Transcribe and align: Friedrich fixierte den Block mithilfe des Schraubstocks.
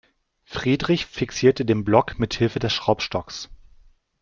Friedrich 0.45 1.05
fixierte 1.05 1.63
den 1.63 1.83
Block 1.83 2.17
mithilfe 2.17 2.57
des 2.57 2.73
Schraubstocks. 2.73 3.51